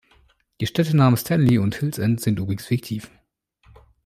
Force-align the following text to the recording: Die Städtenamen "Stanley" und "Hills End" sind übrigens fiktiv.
Die 0.61 0.65
Städtenamen 0.65 1.15
"Stanley" 1.15 1.59
und 1.59 1.75
"Hills 1.75 1.99
End" 1.99 2.19
sind 2.21 2.39
übrigens 2.39 2.65
fiktiv. 2.65 3.11